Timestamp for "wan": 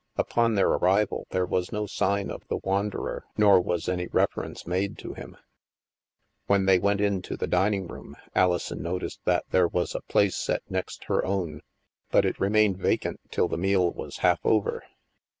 2.57-2.89